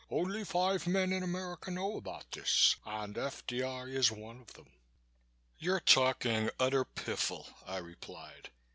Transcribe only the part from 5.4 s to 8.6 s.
"You're talking utter piffle," I replied.